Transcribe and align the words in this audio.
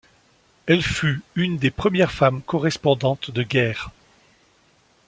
Elle 0.65 0.81
fut 0.81 1.21
une 1.35 1.57
des 1.59 1.69
premières 1.69 2.11
femmes 2.11 2.41
correspondantes 2.41 3.29
de 3.29 3.43
guerre. 3.43 3.91